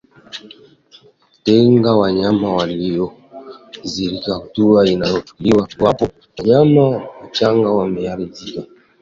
[1.43, 6.87] Tenga wanyama walioathirika hatua inayochukuliwa iwapo wanyama
[7.21, 8.63] wachanga wameathirika